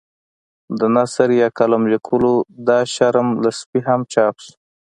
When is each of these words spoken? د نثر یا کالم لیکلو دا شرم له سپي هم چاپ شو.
د 0.79 0.81
نثر 0.95 1.29
یا 1.41 1.47
کالم 1.57 1.83
لیکلو 1.93 2.33
دا 2.67 2.79
شرم 2.93 3.27
له 3.43 3.51
سپي 3.59 3.79
هم 3.87 4.01
چاپ 4.13 4.35
شو. 4.43 4.53